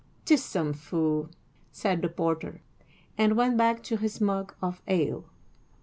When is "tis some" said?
0.25-0.73